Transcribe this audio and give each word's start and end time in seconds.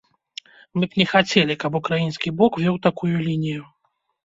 Мы 0.77 0.83
б 0.93 1.01
не 1.01 1.05
хацелі, 1.11 1.59
каб 1.65 1.77
украінскі 1.81 2.35
бок 2.41 2.59
вёў 2.65 2.83
такую 2.89 3.15
лінію. 3.29 3.63